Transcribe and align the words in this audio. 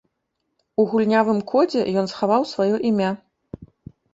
У 0.83 0.85
гульнявым 0.93 1.39
кодзе 1.53 1.81
ён 2.03 2.11
схаваў 2.15 2.49
сваё 2.53 2.75
імя. 2.91 3.11